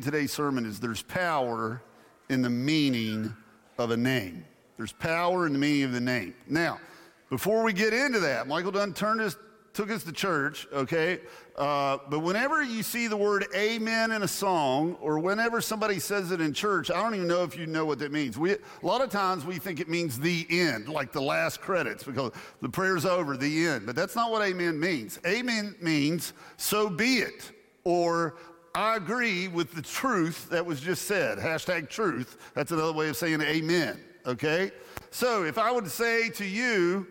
[0.00, 1.82] of today's sermon is there's power
[2.28, 3.34] in the meaning
[3.78, 4.44] of a name.
[4.76, 6.34] There's power in the meaning of the name.
[6.48, 6.80] Now,
[7.28, 9.36] before we get into that, Michael Dunn turned us,
[9.74, 11.20] took us to church, okay?
[11.56, 16.32] Uh, but whenever you see the word amen in a song, or whenever somebody says
[16.32, 18.38] it in church, I don't even know if you know what that means.
[18.38, 22.02] We, a lot of times we think it means the end, like the last credits,
[22.04, 22.32] because
[22.62, 23.84] the prayer's over, the end.
[23.84, 25.20] But that's not what amen means.
[25.26, 27.52] Amen means so be it,
[27.84, 28.36] or
[28.74, 31.38] I agree with the truth that was just said.
[31.38, 32.36] Hashtag truth.
[32.54, 34.70] That's another way of saying amen, okay?
[35.10, 37.06] So if I would say to you,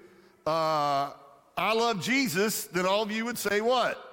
[0.48, 1.12] uh,
[1.58, 4.06] I love Jesus, then all of you would say what?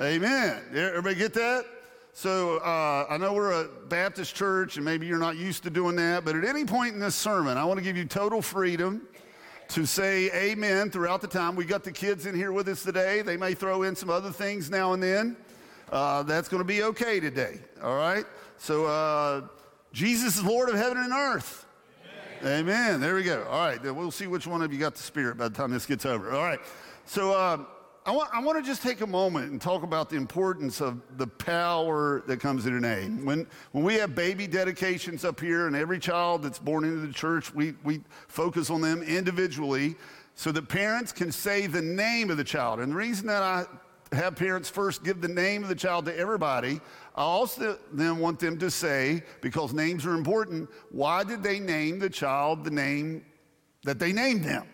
[0.00, 0.62] Amen.
[0.74, 1.64] Everybody get that?
[2.12, 5.96] So uh, I know we're a Baptist church, and maybe you're not used to doing
[5.96, 9.08] that, but at any point in this sermon, I want to give you total freedom
[9.68, 11.56] to say amen throughout the time.
[11.56, 13.22] We got the kids in here with us today.
[13.22, 15.36] They may throw in some other things now and then.
[15.90, 17.60] Uh, that's going to be okay today.
[17.82, 18.24] All right?
[18.58, 19.42] So uh,
[19.92, 21.66] Jesus is Lord of heaven and earth.
[22.42, 22.60] Amen.
[22.60, 23.00] Amen.
[23.00, 23.44] There we go.
[23.44, 23.82] All right.
[23.82, 26.32] We'll see which one of you got the Spirit by the time this gets over.
[26.32, 26.60] All right.
[27.06, 27.64] So, uh,
[28.08, 31.02] I want, I want to just take a moment and talk about the importance of
[31.18, 33.22] the power that comes in a name.
[33.26, 37.12] When, when we have baby dedications up here, and every child that's born into the
[37.12, 39.94] church, we, we focus on them individually
[40.36, 42.80] so that parents can say the name of the child.
[42.80, 43.66] And the reason that I
[44.12, 46.80] have parents first give the name of the child to everybody,
[47.14, 51.98] I also then want them to say, because names are important, why did they name
[51.98, 53.24] the child the name
[53.84, 54.66] that they named them?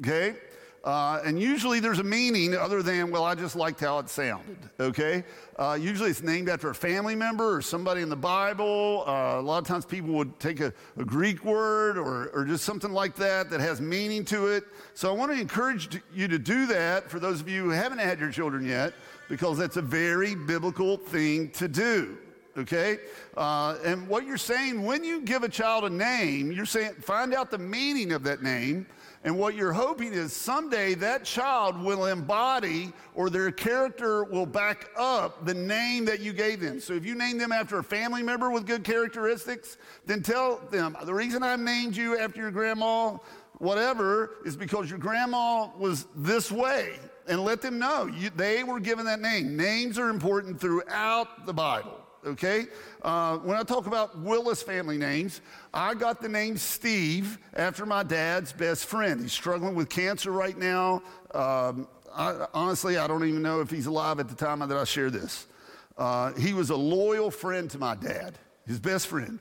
[0.00, 0.36] Okay?
[0.84, 4.58] Uh, and usually there's a meaning other than, well, I just liked how it sounded,
[4.78, 5.24] okay?
[5.58, 9.02] Uh, usually it's named after a family member or somebody in the Bible.
[9.06, 12.64] Uh, a lot of times people would take a, a Greek word or, or, just
[12.64, 14.64] something like that that has meaning to it.
[14.92, 17.98] So I want to encourage you to do that for those of you who haven't
[17.98, 18.92] had your children yet,
[19.30, 22.18] because that's a very biblical thing to do
[22.56, 22.98] okay?
[23.36, 27.34] Uh, and what you're saying, when you give a child a name, you're saying, find
[27.34, 28.86] out the meaning of that name
[29.24, 34.90] and what you're hoping is someday that child will embody or their character will back
[34.98, 36.78] up the name that you gave them.
[36.78, 40.94] So if you name them after a family member with good characteristics, then tell them
[41.04, 43.16] the reason I named you after your grandma,
[43.58, 46.98] whatever, is because your grandma was this way.
[47.26, 49.56] And let them know you, they were given that name.
[49.56, 52.66] Names are important throughout the Bible okay?
[53.02, 55.40] Uh, when I talk about Willis family names,
[55.72, 59.20] I got the name Steve after my dad's best friend.
[59.20, 61.02] He's struggling with cancer right now.
[61.32, 64.84] Um, I, honestly, I don't even know if he's alive at the time that I
[64.84, 65.46] share this.
[65.96, 69.38] Uh, he was a loyal friend to my dad, his best friend.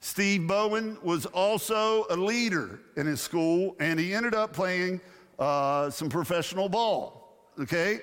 [0.00, 5.00] Steve Bowen was also a leader in his school, and he ended up playing
[5.38, 8.00] uh, some professional ball, okay?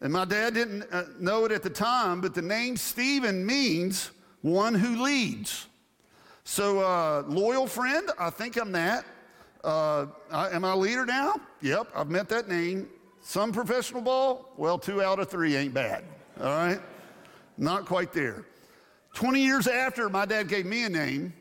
[0.00, 4.10] And my dad didn't uh, know it at the time, but the name Stephen means
[4.42, 5.66] one who leads.
[6.44, 9.06] So, uh, loyal friend, I think I'm that.
[9.62, 11.36] Uh, I, am I a leader now?
[11.62, 12.88] Yep, I've met that name.
[13.22, 14.52] Some professional ball?
[14.58, 16.04] Well, two out of three ain't bad.
[16.38, 16.80] All right?
[17.56, 18.44] Not quite there.
[19.14, 21.32] 20 years after my dad gave me a name,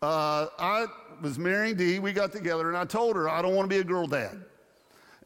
[0.00, 0.86] uh, I
[1.20, 1.98] was marrying Dee.
[1.98, 4.42] We got together, and I told her I don't want to be a girl dad.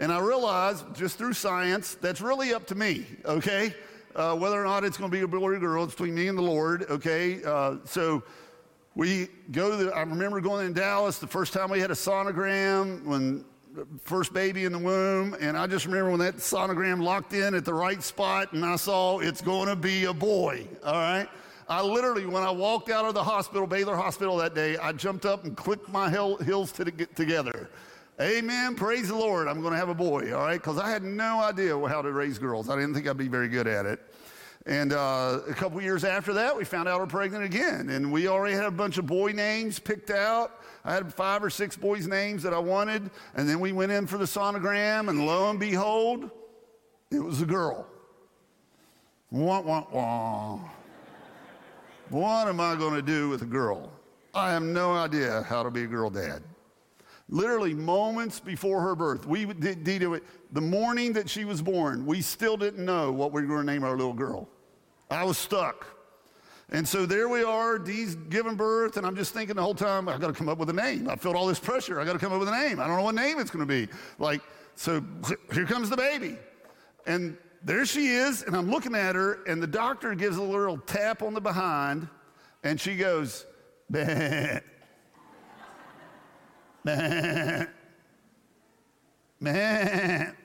[0.01, 3.75] And I realized just through science, that's really up to me, okay?
[4.17, 6.15] Uh, whether or not it's going to be a boy or a girl, it's between
[6.15, 7.45] me and the Lord, okay?
[7.45, 8.23] Uh, so
[8.95, 11.95] we go to, the, I remember going in Dallas the first time we had a
[11.95, 13.45] sonogram when
[14.03, 17.67] first baby in the womb, and I just remember when that sonogram locked in at
[17.67, 21.29] the right spot and I saw it's going to be a boy, all right?
[21.69, 25.27] I literally, when I walked out of the hospital, Baylor Hospital that day, I jumped
[25.27, 27.69] up and clicked my heels together
[28.21, 28.75] Amen.
[28.75, 29.49] Praise the Lord.
[29.49, 30.61] I'm going to have a boy, all right?
[30.61, 32.69] Because I had no idea how to raise girls.
[32.69, 33.99] I didn't think I'd be very good at it.
[34.67, 37.89] And uh, a couple years after that, we found out we're pregnant again.
[37.89, 40.61] And we already had a bunch of boy names picked out.
[40.85, 43.11] I had five or six boys' names that I wanted.
[43.37, 46.31] And then we went in for the sonogram, and lo and behold,
[47.11, 47.87] it was a girl.
[49.31, 50.61] Wah, wah, wah.
[52.11, 53.91] what am I going to do with a girl?
[54.35, 56.43] I have no idea how to be a girl dad
[57.31, 59.27] literally moments before her birth.
[59.27, 60.23] We did, did it
[60.53, 62.05] the morning that she was born.
[62.05, 64.49] We still didn't know what we were going to name our little girl.
[65.11, 65.87] I was stuck.
[66.73, 70.09] And so there we are, Dee's giving birth, and I'm just thinking the whole time,
[70.09, 71.09] I've got to come up with a name.
[71.09, 72.01] I felt all this pressure.
[72.01, 72.79] I got to come up with a name.
[72.79, 73.93] I don't know what name it's going to be.
[74.19, 74.41] Like,
[74.77, 75.03] so
[75.53, 76.37] here comes the baby.
[77.07, 80.79] And there she is, and I'm looking at her, and the doctor gives a little
[80.79, 82.09] tap on the behind,
[82.63, 83.47] and she goes.
[86.85, 87.69] Man,
[89.41, 90.37] man.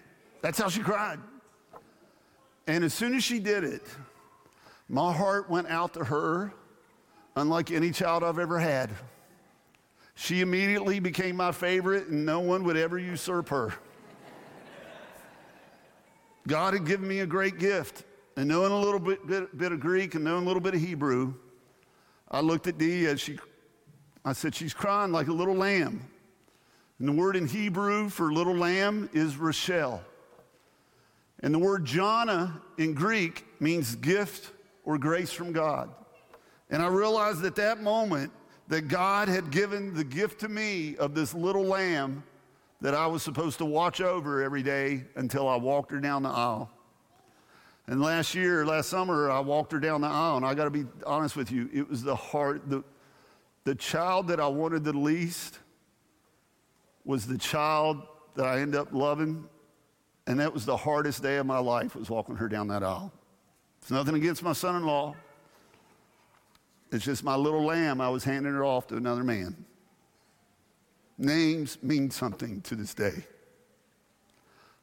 [0.42, 1.20] That's how she cried.
[2.68, 3.84] And as soon as she did it,
[4.88, 6.54] My heart went out to her
[7.36, 8.92] unlike any child I've ever had.
[10.14, 13.74] She immediately became my favorite, and no one would ever usurp her.
[16.48, 18.04] God had given me a great gift.
[18.38, 20.82] And knowing a little bit, bit, bit of Greek and knowing a little bit of
[20.82, 21.34] Hebrew,
[22.30, 23.40] I looked at Dee as she,
[24.24, 26.06] I said, she's crying like a little lamb.
[27.00, 30.02] And the word in Hebrew for little lamb is Rachel.
[31.42, 34.52] And the word jana in Greek means gift
[34.86, 35.90] or grace from God.
[36.70, 38.32] And I realized at that moment
[38.70, 42.24] that God had given the gift to me of this little lamb
[42.82, 46.30] that I was supposed to watch over every day until I walked her down the
[46.30, 46.70] aisle.
[47.88, 50.72] And last year, last summer, I walked her down the aisle, and I got to
[50.72, 52.84] be honest with you, it was the heart, the,
[53.64, 55.60] the child that I wanted the least
[57.06, 58.02] was the child
[58.36, 59.46] that I ended up loving,
[60.28, 63.14] and that was the hardest day of my life was walking her down that aisle.
[63.82, 65.16] It's nothing against my son-in-law.
[66.92, 68.02] It's just my little lamb.
[68.02, 69.56] I was handing her off to another man.
[71.18, 73.24] Names mean something to this day.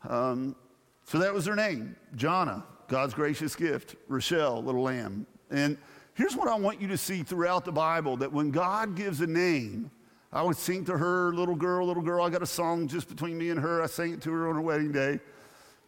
[0.09, 0.57] Um,
[1.05, 5.27] so that was her name, Jana, God's gracious gift, Rochelle, little lamb.
[5.51, 5.77] And
[6.15, 9.27] here's what I want you to see throughout the Bible that when God gives a
[9.27, 9.91] name,
[10.33, 12.25] I would sing to her, little girl, little girl.
[12.25, 13.83] I got a song just between me and her.
[13.83, 15.21] I sang it to her on her wedding day.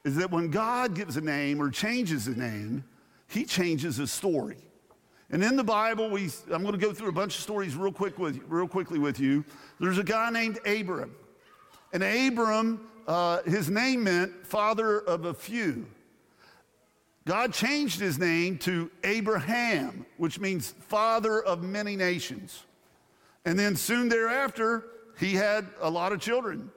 [0.05, 2.85] Is that when God gives a name or changes a name,
[3.27, 4.59] he changes a story.
[5.31, 7.91] And in the Bible, we, I'm going to go through a bunch of stories real,
[7.91, 9.45] quick with, real quickly with you.
[9.81, 11.15] There's a guy named Abram.
[11.95, 15.87] And Abram, uh, his name meant father of a few.
[17.27, 22.65] God changed his name to Abraham, which means father of many nations.
[23.45, 24.85] And then soon thereafter,
[25.19, 26.71] he had a lot of children.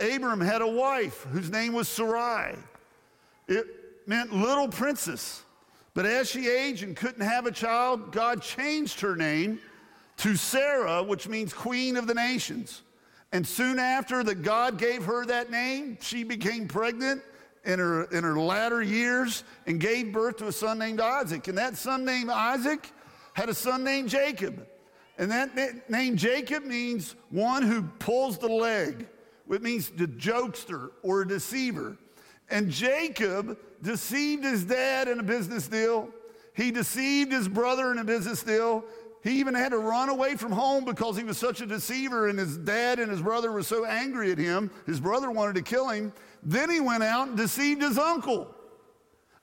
[0.00, 2.56] Abram had a wife whose name was Sarai.
[3.48, 3.66] It
[4.06, 5.42] meant little princess.
[5.94, 9.58] But as she aged and couldn't have a child, God changed her name
[10.18, 12.82] to Sarah, which means queen of the nations.
[13.32, 17.22] And soon after that God gave her that name, she became pregnant
[17.64, 21.48] in her, in her latter years and gave birth to a son named Isaac.
[21.48, 22.90] And that son named Isaac
[23.34, 24.66] had a son named Jacob.
[25.18, 29.06] And that name Jacob means one who pulls the leg.
[29.50, 31.96] It means the jokester or a deceiver.
[32.50, 36.08] And Jacob deceived his dad in a business deal.
[36.54, 38.84] He deceived his brother in a business deal.
[39.24, 42.38] He even had to run away from home because he was such a deceiver, and
[42.38, 44.70] his dad and his brother were so angry at him.
[44.86, 46.12] His brother wanted to kill him.
[46.42, 48.54] Then he went out and deceived his uncle.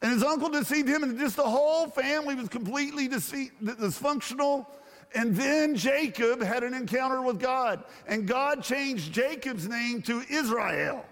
[0.01, 4.66] And his uncle deceived him, and just the whole family was completely dysfunctional.
[5.15, 11.06] And then Jacob had an encounter with God, and God changed Jacob's name to Israel.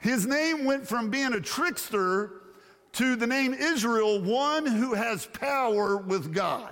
[0.00, 2.42] His name went from being a trickster
[2.92, 6.70] to the name Israel, one who has power with God.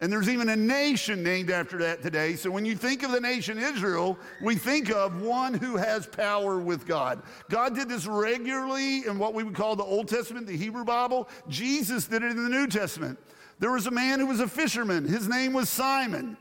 [0.00, 2.36] And there's even a nation named after that today.
[2.36, 6.58] So when you think of the nation Israel, we think of one who has power
[6.58, 7.22] with God.
[7.48, 11.28] God did this regularly in what we would call the Old Testament, the Hebrew Bible.
[11.48, 13.18] Jesus did it in the New Testament.
[13.58, 15.06] There was a man who was a fisherman.
[15.06, 16.36] His name was Simon.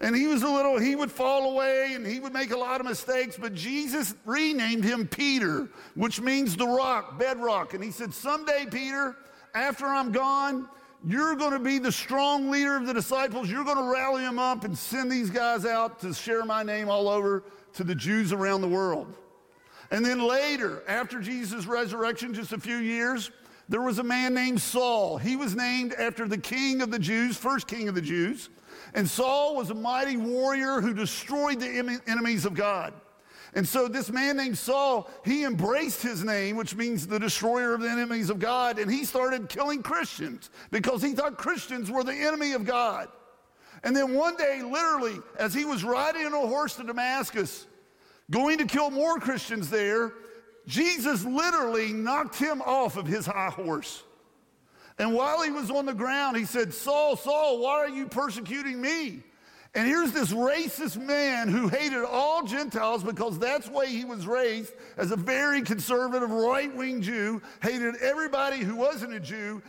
[0.00, 2.80] And he was a little, he would fall away and he would make a lot
[2.80, 7.74] of mistakes, but Jesus renamed him Peter, which means the rock, bedrock.
[7.74, 9.16] And he said, Someday, Peter,
[9.54, 10.68] after I'm gone,
[11.04, 13.50] you're going to be the strong leader of the disciples.
[13.50, 16.88] You're going to rally them up and send these guys out to share my name
[16.88, 17.42] all over
[17.74, 19.16] to the Jews around the world.
[19.90, 23.30] And then later, after Jesus' resurrection, just a few years,
[23.68, 25.18] there was a man named Saul.
[25.18, 28.48] He was named after the king of the Jews, first king of the Jews.
[28.94, 32.94] And Saul was a mighty warrior who destroyed the enemies of God.
[33.54, 37.80] And so this man named Saul, he embraced his name, which means the destroyer of
[37.80, 42.14] the enemies of God, and he started killing Christians because he thought Christians were the
[42.14, 43.08] enemy of God.
[43.84, 47.66] And then one day, literally, as he was riding on a horse to Damascus,
[48.30, 50.12] going to kill more Christians there,
[50.68, 54.02] Jesus literally knocked him off of his high horse.
[54.98, 58.78] And while he was on the ground, he said, Saul, Saul, why are you persecuting
[58.78, 59.22] me?
[59.74, 64.26] And here's this racist man who hated all Gentiles because that's the way he was
[64.26, 69.62] raised as a very conservative right wing Jew, hated everybody who wasn't a Jew.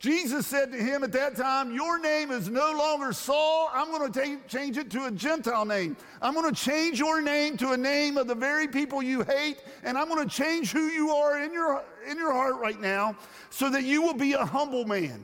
[0.00, 3.70] Jesus said to him at that time, Your name is no longer Saul.
[3.70, 5.94] I'm going to change it to a Gentile name.
[6.22, 9.62] I'm going to change your name to a name of the very people you hate,
[9.84, 13.14] and I'm going to change who you are in your, in your heart right now
[13.50, 15.22] so that you will be a humble man.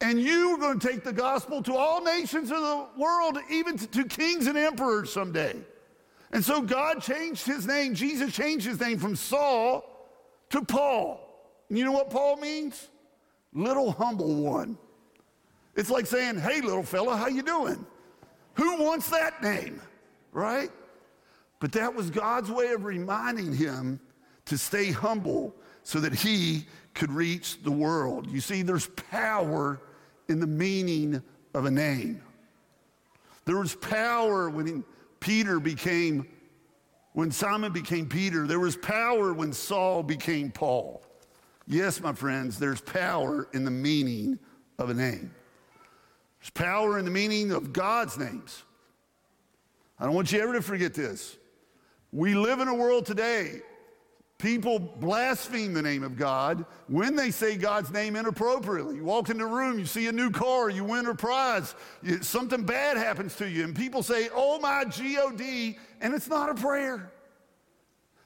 [0.00, 3.76] And you are going to take the gospel to all nations of the world, even
[3.76, 5.54] to kings and emperors someday.
[6.32, 7.94] And so God changed his name.
[7.94, 9.84] Jesus changed his name from Saul
[10.48, 11.20] to Paul.
[11.68, 12.88] And you know what Paul means?
[13.52, 14.78] Little humble one.
[15.76, 17.86] It's like saying, "Hey, little fella, how you doing?"
[18.54, 19.80] Who wants that name,
[20.32, 20.70] right?
[21.60, 24.00] But that was God's way of reminding him
[24.46, 28.30] to stay humble so that he could reach the world.
[28.30, 29.80] You see, there's power
[30.28, 31.22] in the meaning
[31.54, 32.22] of a name.
[33.44, 34.84] There was power when
[35.20, 36.26] Peter became,
[37.12, 38.46] when Simon became Peter.
[38.46, 41.02] There was power when Saul became Paul.
[41.66, 44.38] Yes, my friends, there's power in the meaning
[44.78, 45.32] of a name.
[46.40, 48.62] There's power in the meaning of God's names.
[49.98, 51.36] I don't want you ever to forget this.
[52.12, 53.60] We live in a world today,
[54.38, 58.96] people blaspheme the name of God when they say God's name inappropriately.
[58.96, 61.74] You walk into a room, you see a new car, you win a prize,
[62.22, 65.40] something bad happens to you, and people say, Oh my God,
[66.00, 67.12] and it's not a prayer.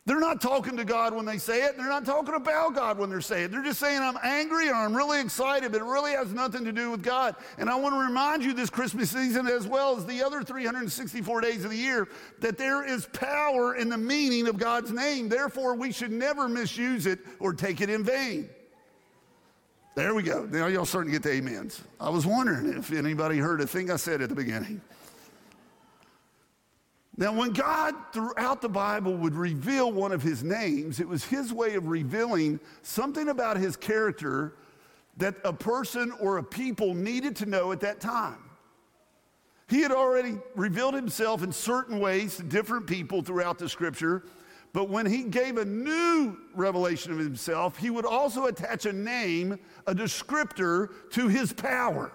[0.06, 1.78] They're not talking to God when they say it.
[1.78, 3.50] They're not talking about God when they're saying it.
[3.52, 6.72] They're just saying, I'm angry or I'm really excited, but it really has nothing to
[6.72, 7.36] do with God.
[7.56, 11.40] And I want to remind you this Christmas season, as well as the other 364
[11.40, 12.08] days of the year,
[12.40, 15.30] that there is power in the meaning of God's name.
[15.30, 18.50] Therefore, we should never misuse it or take it in vain.
[19.94, 20.44] There we go.
[20.44, 21.80] Now y'all starting to get the amens.
[21.98, 24.82] I was wondering if anybody heard a thing I said at the beginning.
[27.16, 31.52] Now, when God throughout the Bible would reveal one of his names, it was his
[31.52, 34.56] way of revealing something about his character
[35.16, 38.38] that a person or a people needed to know at that time.
[39.68, 44.24] He had already revealed himself in certain ways to different people throughout the scripture,
[44.72, 49.58] but when he gave a new revelation of himself, he would also attach a name,
[49.86, 52.10] a descriptor to his power.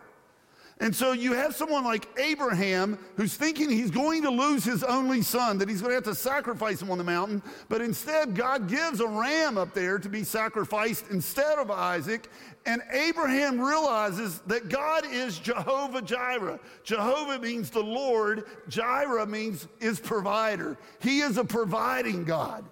[0.81, 5.21] And so you have someone like Abraham who's thinking he's going to lose his only
[5.21, 7.43] son, that he's going to have to sacrifice him on the mountain.
[7.67, 12.29] But instead, God gives a ram up there to be sacrificed instead of Isaac.
[12.65, 16.61] And Abraham realizes that God is Jehovah Jireh.
[16.85, 20.77] Jehovah means the Lord, Jireh means is provider.
[21.01, 22.63] He is a providing God.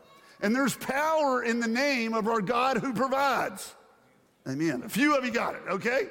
[0.42, 3.76] And there's power in the name of our God who provides.
[4.48, 4.84] Amen.
[4.86, 6.08] A few of you got it, okay?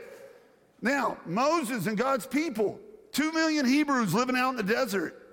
[0.80, 2.78] Now, Moses and God's people,
[3.12, 5.26] two million Hebrews living out in the desert,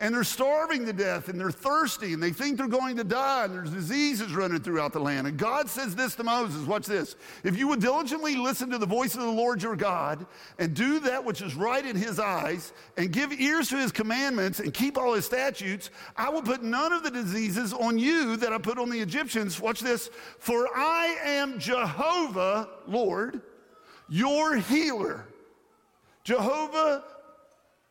[0.00, 3.44] and they're starving to death and they're thirsty and they think they're going to die
[3.44, 5.26] and there's diseases running throughout the land.
[5.26, 7.14] And God says this to Moses watch this.
[7.44, 10.26] If you would diligently listen to the voice of the Lord your God
[10.58, 14.58] and do that which is right in his eyes and give ears to his commandments
[14.58, 18.52] and keep all his statutes, I will put none of the diseases on you that
[18.52, 19.60] I put on the Egyptians.
[19.60, 20.10] Watch this.
[20.40, 23.40] For I am Jehovah, Lord
[24.08, 25.26] your healer.
[26.24, 27.04] Jehovah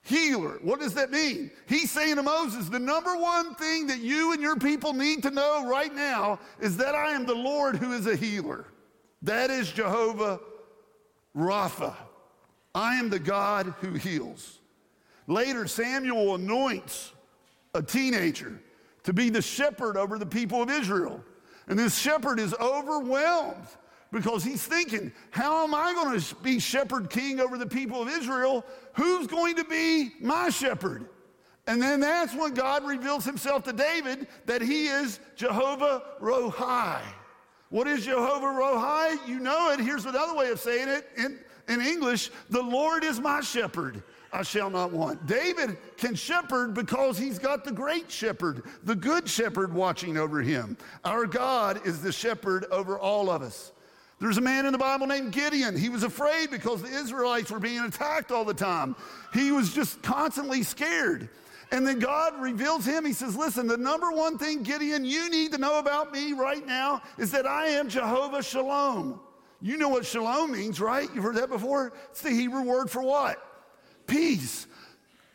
[0.01, 0.60] healer.
[0.62, 1.51] What does that mean?
[1.67, 5.32] He's saying to Moses, the number one thing that you and your people need to
[5.32, 8.65] know right now is that I am the Lord who is a healer.
[9.22, 10.39] That is Jehovah
[11.36, 11.96] Rapha.
[12.75, 14.60] I am the God who heals.
[15.27, 17.13] Later, Samuel anoints
[17.74, 18.60] a teenager
[19.03, 21.24] to be the shepherd over the people of Israel.
[21.67, 23.67] And this shepherd is overwhelmed
[24.13, 28.08] because he's thinking, how am I going to be shepherd king over the people of
[28.08, 28.63] Israel?
[28.93, 31.10] Who's going to be my shepherd?
[31.65, 37.01] And then that's when God reveals himself to David that he is Jehovah Rohi.
[37.70, 39.27] What is Jehovah Rohi?
[39.27, 39.79] You know it.
[39.79, 44.03] Here's another way of saying it in, in English The Lord is my shepherd.
[44.32, 45.25] I shall not want.
[45.27, 50.75] David can shepherd because he's got the great shepherd, the good shepherd watching over him.
[51.05, 53.72] Our God is the shepherd over all of us.
[54.23, 55.75] There's a man in the Bible named Gideon.
[55.75, 58.95] He was afraid because the Israelites were being attacked all the time.
[59.33, 61.27] He was just constantly scared.
[61.73, 63.03] And then God reveals him.
[63.03, 66.65] He says, Listen, the number one thing, Gideon, you need to know about me right
[66.65, 69.19] now is that I am Jehovah Shalom.
[69.61, 71.09] You know what shalom means, right?
[71.13, 71.91] You've heard that before?
[72.11, 73.45] It's the Hebrew word for what?
[74.07, 74.67] Peace.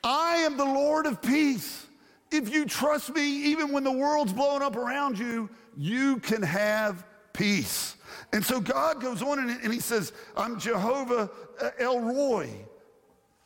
[0.03, 1.87] I am the Lord of peace.
[2.33, 7.05] If you trust me, even when the world's blowing up around you, you can have
[7.35, 7.97] peace.
[8.33, 11.31] And so God goes on and, and he says, I'm Jehovah
[11.61, 12.51] uh, El Roi.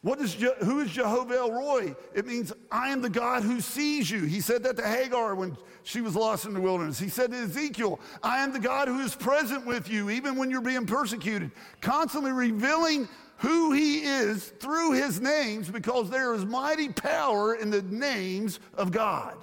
[0.01, 1.95] What is Je- who is Jehovah El Roi?
[2.15, 4.23] It means I am the God who sees you.
[4.25, 6.99] He said that to Hagar when she was lost in the wilderness.
[6.99, 10.51] He said to Ezekiel, I am the God who is present with you even when
[10.51, 16.89] you're being persecuted, constantly revealing who he is through his names because there is mighty
[16.89, 19.37] power in the names of God.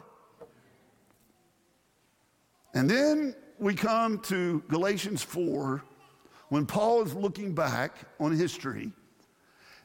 [2.73, 5.83] And then we come to Galatians 4
[6.49, 8.91] when Paul is looking back on history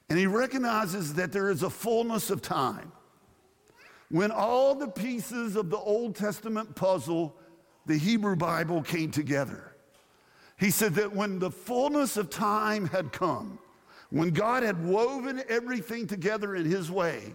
[0.09, 2.93] and he recognizes that there is a fullness of time
[4.11, 7.35] when all the pieces of the Old Testament puzzle,
[7.87, 9.75] the Hebrew Bible, came together.
[10.57, 13.59] He said that when the fullness of time had come,
[14.11, 17.35] when God had woven everything together in his way,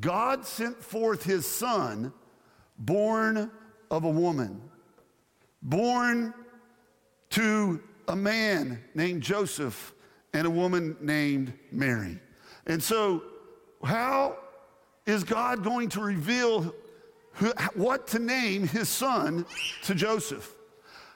[0.00, 2.12] God sent forth his son,
[2.78, 3.50] born
[3.90, 4.60] of a woman,
[5.62, 6.34] born
[7.30, 9.94] to a man named Joseph
[10.34, 12.18] and a woman named Mary.
[12.66, 13.22] And so,
[13.84, 14.38] how
[15.06, 16.74] is God going to reveal
[17.34, 19.46] who, what to name his son
[19.84, 20.54] to Joseph?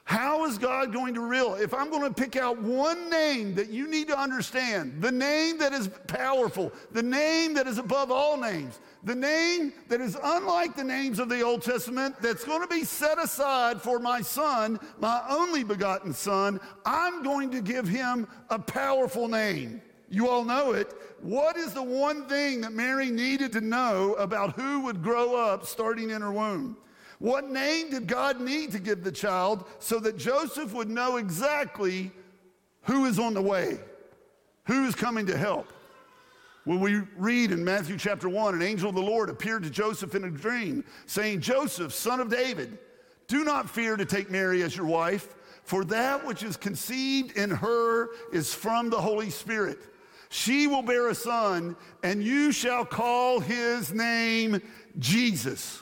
[0.04, 1.54] How is God going to reveal?
[1.54, 5.58] If I'm going to pick out one name that you need to understand, the name
[5.58, 10.74] that is powerful, the name that is above all names, the name that is unlike
[10.74, 14.80] the names of the Old Testament, that's going to be set aside for my son,
[14.98, 19.80] my only begotten son, I'm going to give him a powerful name.
[20.10, 20.92] You all know it.
[21.22, 25.66] What is the one thing that Mary needed to know about who would grow up
[25.66, 26.76] starting in her womb?
[27.20, 32.10] What name did God need to give the child so that Joseph would know exactly
[32.82, 33.78] who is on the way,
[34.64, 35.72] who is coming to help?
[36.66, 40.16] When we read in Matthew chapter 1, an angel of the Lord appeared to Joseph
[40.16, 42.76] in a dream, saying, Joseph, son of David,
[43.28, 47.50] do not fear to take Mary as your wife, for that which is conceived in
[47.50, 49.78] her is from the Holy Spirit.
[50.28, 54.60] She will bear a son, and you shall call his name
[54.98, 55.80] Jesus.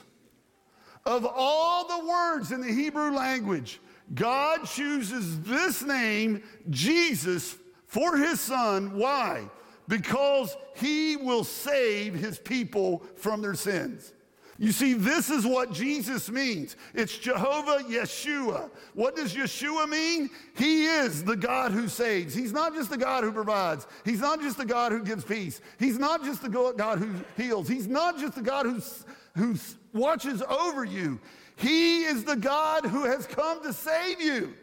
[1.07, 3.81] Of all the words in the Hebrew language,
[4.15, 8.99] God chooses this name, Jesus, for his son.
[8.99, 9.49] Why?
[9.87, 14.13] Because he will save his people from their sins.
[14.57, 16.77] You see, this is what Jesus means.
[16.95, 18.71] It's Jehovah Yeshua.
[18.95, 20.31] What does Yeshua mean?
[20.57, 22.35] He is the God who saves.
[22.35, 23.87] He's not just the God who provides.
[24.05, 25.61] He's not just the God who gives peace.
[25.79, 27.67] He's not just the God who heals.
[27.67, 29.57] He's not just the God who,
[29.93, 31.21] watches over you.
[31.57, 34.55] He is the God who has come to save you.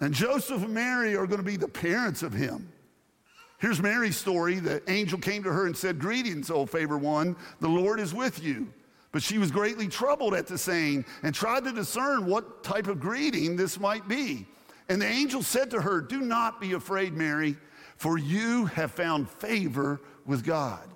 [0.00, 2.72] And Joseph and Mary are going to be the parents of him.
[3.60, 4.58] Here's Mary's story.
[4.58, 8.42] The angel came to her and said, Greetings, O favored one, the Lord is with
[8.42, 8.72] you.
[9.12, 13.00] But she was greatly troubled at the saying and tried to discern what type of
[13.00, 14.46] greeting this might be.
[14.88, 17.56] And the angel said to her, Do not be afraid, Mary,
[17.96, 20.88] for you have found favor with God.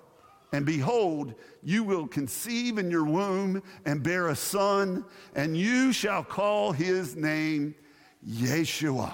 [0.51, 6.23] And behold, you will conceive in your womb and bear a son, and you shall
[6.23, 7.75] call his name
[8.27, 9.13] Yeshua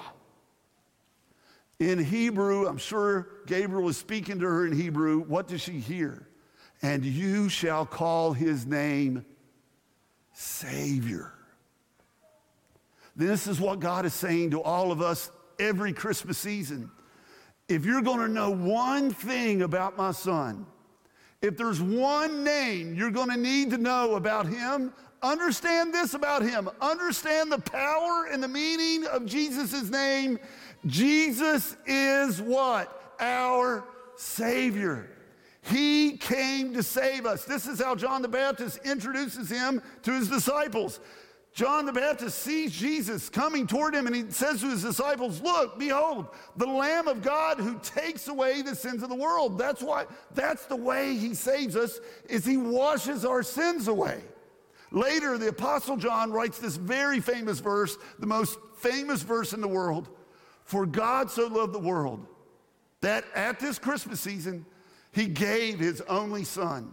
[1.78, 5.20] in Hebrew, I'm sure Gabriel was speaking to her in Hebrew.
[5.20, 6.28] What does she hear?
[6.82, 9.24] And you shall call his name
[10.32, 11.32] Savior.
[13.14, 16.90] This is what God is saying to all of us every Christmas season.
[17.68, 20.66] If you're going to know one thing about my son,
[21.40, 26.42] if there's one name you're going to need to know about him, understand this about
[26.42, 26.68] him.
[26.80, 30.38] Understand the power and the meaning of Jesus' name
[30.86, 33.14] Jesus is what?
[33.20, 33.84] Our
[34.16, 35.08] Savior.
[35.62, 37.44] He came to save us.
[37.44, 40.98] This is how John the Baptist introduces him to his disciples.
[41.54, 45.78] John the Baptist sees Jesus coming toward him and he says to his disciples, Look,
[45.78, 49.58] behold, the Lamb of God who takes away the sins of the world.
[49.58, 54.22] That's why, that's the way he saves us, is he washes our sins away.
[54.90, 59.68] Later, the Apostle John writes this very famous verse, the most famous verse in the
[59.68, 60.08] world.
[60.64, 62.26] For God so loved the world
[63.00, 64.64] that at this Christmas season,
[65.12, 66.92] he gave his only son,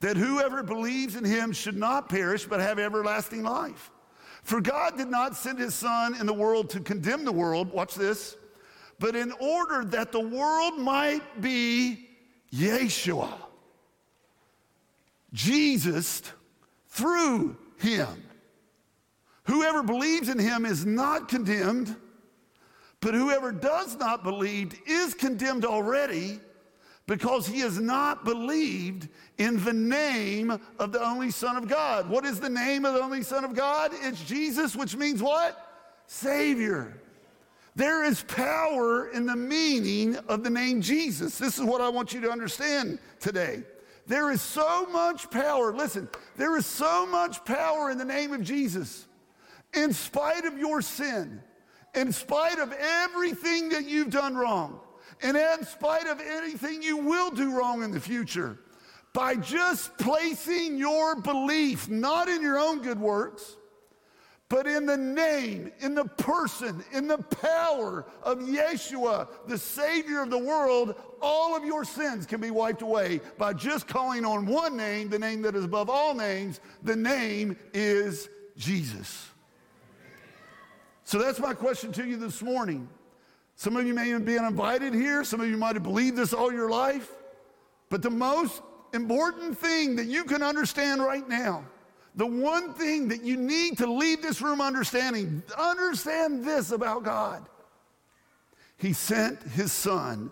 [0.00, 3.90] that whoever believes in him should not perish but have everlasting life.
[4.42, 7.94] For God did not send his son in the world to condemn the world, watch
[7.94, 8.36] this,
[8.98, 12.08] but in order that the world might be
[12.52, 13.32] Yeshua,
[15.32, 16.22] Jesus
[16.88, 18.24] through him.
[19.44, 21.94] Whoever believes in him is not condemned
[23.00, 26.40] but whoever does not believe is condemned already
[27.06, 29.08] because he has not believed
[29.38, 32.08] in the name of the only Son of God.
[32.08, 33.92] What is the name of the only Son of God?
[34.02, 35.64] It's Jesus, which means what?
[36.06, 37.00] Savior.
[37.74, 41.38] There is power in the meaning of the name Jesus.
[41.38, 43.62] This is what I want you to understand today.
[44.06, 45.72] There is so much power.
[45.72, 49.06] Listen, there is so much power in the name of Jesus.
[49.74, 51.40] In spite of your sin,
[51.94, 54.80] in spite of everything that you've done wrong,
[55.22, 58.58] and in spite of anything you will do wrong in the future,
[59.12, 63.56] by just placing your belief not in your own good works,
[64.48, 70.30] but in the name, in the person, in the power of Yeshua, the Savior of
[70.30, 74.74] the world, all of your sins can be wiped away by just calling on one
[74.74, 76.60] name, the name that is above all names.
[76.82, 79.28] The name is Jesus.
[81.08, 82.86] So that's my question to you this morning.
[83.56, 86.34] Some of you may even be invited here, some of you might have believed this
[86.34, 87.10] all your life.
[87.88, 88.60] But the most
[88.92, 91.64] important thing that you can understand right now,
[92.14, 97.48] the one thing that you need to leave this room understanding, understand this about God.
[98.76, 100.30] He sent his son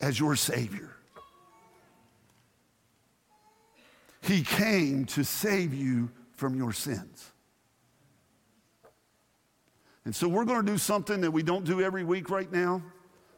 [0.00, 0.94] as your Savior.
[4.20, 7.32] He came to save you from your sins.
[10.08, 12.82] And so we're going to do something that we don't do every week right now.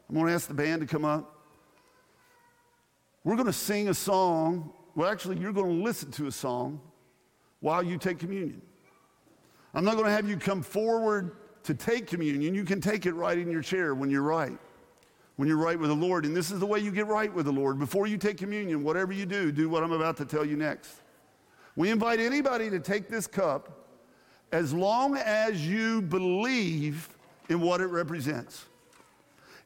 [0.09, 1.37] I'm going to ask the band to come up.
[3.24, 4.72] We're going to sing a song.
[4.94, 6.80] Well, actually, you're going to listen to a song
[7.59, 8.62] while you take communion.
[9.74, 12.54] I'm not going to have you come forward to take communion.
[12.54, 14.56] You can take it right in your chair when you're right
[15.35, 16.24] when you're right with the Lord.
[16.24, 17.80] And this is the way you get right with the Lord.
[17.80, 21.00] Before you take communion, whatever you do, do what I'm about to tell you next.
[21.74, 23.80] We invite anybody to take this cup
[24.53, 27.09] as long as you believe
[27.49, 28.67] in what it represents.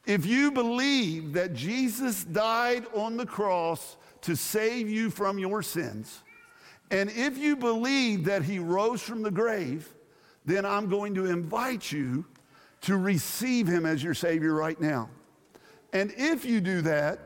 [0.07, 6.23] If you believe that Jesus died on the cross to save you from your sins,
[6.91, 9.89] and if you believe that he rose from the grave,
[10.45, 12.27] then I'm going to invite you
[12.83, 15.09] to receive him as your Savior right now.
[15.95, 17.19] And if you do that,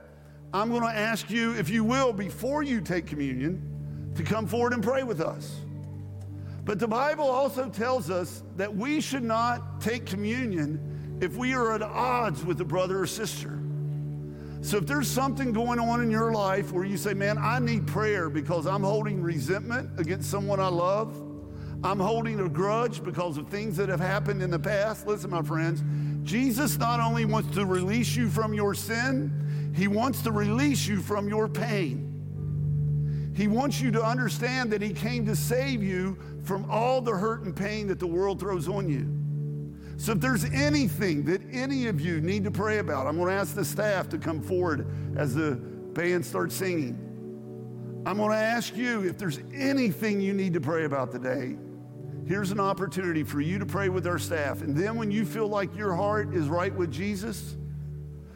[0.55, 4.73] I'm going to ask you, if you will, before you take communion, to come forward
[4.73, 5.57] and pray with us.
[6.69, 11.73] But the Bible also tells us that we should not take communion if we are
[11.73, 13.59] at odds with a brother or sister.
[14.61, 17.87] So if there's something going on in your life where you say, man, I need
[17.87, 21.17] prayer because I'm holding resentment against someone I love,
[21.83, 25.07] I'm holding a grudge because of things that have happened in the past.
[25.07, 25.83] Listen, my friends,
[26.23, 31.01] Jesus not only wants to release you from your sin, he wants to release you
[31.01, 32.08] from your pain.
[33.39, 37.43] He wants you to understand that he came to save you from all the hurt
[37.43, 39.15] and pain that the world throws on you.
[39.97, 43.35] So if there's anything that any of you need to pray about, I'm going to
[43.35, 48.03] ask the staff to come forward as the band starts singing.
[48.05, 51.57] I'm going to ask you if there's anything you need to pray about today
[52.27, 54.61] here's an opportunity for you to pray with our staff.
[54.61, 57.57] And then when you feel like your heart is right with Jesus,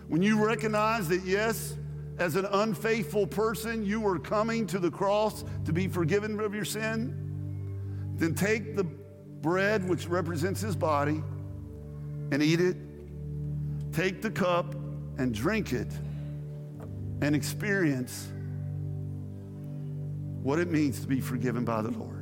[0.08, 1.76] when you recognize that, yes,
[2.18, 6.64] as an unfaithful person, you were coming to the cross to be forgiven of your
[6.64, 11.22] sin, then take the bread, which represents his body,
[12.30, 12.76] and eat it.
[13.92, 14.74] Take the cup
[15.18, 15.92] and drink it
[17.20, 18.32] and experience
[20.42, 22.21] what it means to be forgiven by the Lord.